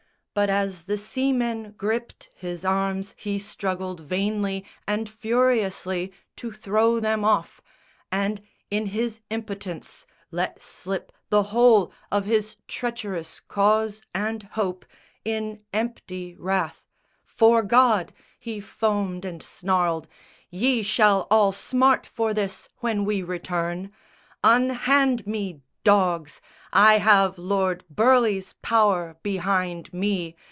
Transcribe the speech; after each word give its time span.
But 0.33 0.49
as 0.49 0.85
the 0.85 0.97
seamen 0.97 1.73
gripped 1.77 2.29
His 2.37 2.63
arms 2.63 3.13
he 3.17 3.37
struggled 3.37 3.99
vainly 3.99 4.63
and 4.87 5.09
furiously 5.09 6.13
To 6.37 6.53
throw 6.53 7.01
them 7.01 7.25
off; 7.25 7.59
and 8.13 8.41
in 8.69 8.85
his 8.87 9.19
impotence 9.29 10.07
Let 10.31 10.61
slip 10.61 11.11
the 11.29 11.43
whole 11.51 11.91
of 12.13 12.23
his 12.23 12.55
treacherous 12.65 13.41
cause 13.41 14.01
and 14.15 14.43
hope 14.53 14.85
In 15.25 15.63
empty 15.73 16.37
wrath, 16.39 16.81
"Fore 17.25 17.61
God," 17.61 18.13
he 18.39 18.61
foamed 18.61 19.25
and 19.25 19.43
snarled, 19.43 20.07
"Ye 20.49 20.81
shall 20.81 21.27
all 21.29 21.51
smart 21.51 22.05
for 22.07 22.33
this 22.33 22.69
when 22.77 23.03
we 23.03 23.21
return! 23.21 23.91
Unhand 24.45 25.27
me, 25.27 25.59
dogs! 25.83 26.39
I 26.71 26.99
have 26.99 27.39
Lord 27.39 27.83
Burleigh's 27.89 28.53
power 28.61 29.17
Behind 29.23 29.91
me. 29.91 30.35